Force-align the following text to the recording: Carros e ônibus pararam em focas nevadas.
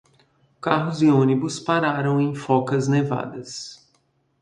Carros 0.59 1.03
e 1.03 1.11
ônibus 1.11 1.59
pararam 1.59 2.19
em 2.19 2.33
focas 2.33 2.87
nevadas. 2.87 3.87